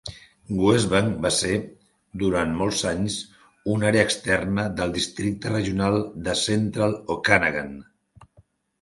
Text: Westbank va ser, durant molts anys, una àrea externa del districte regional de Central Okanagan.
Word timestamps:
Westbank 0.59 1.19
va 1.25 1.31
ser, 1.35 1.51
durant 2.23 2.55
molts 2.63 2.81
anys, 2.93 3.19
una 3.75 3.89
àrea 3.91 4.07
externa 4.09 4.67
del 4.83 4.97
districte 4.99 5.55
regional 5.57 6.03
de 6.31 6.39
Central 6.49 7.01
Okanagan. 7.19 7.75